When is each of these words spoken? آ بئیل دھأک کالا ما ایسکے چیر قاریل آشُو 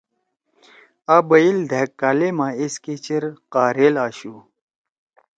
آ 1.15 1.17
بئیل 1.29 1.57
دھأک 1.69 1.89
کالا 1.99 2.29
ما 2.37 2.47
ایسکے 2.59 2.95
چیر 3.03 3.23
قاریل 3.53 3.95
آشُو 4.05 4.35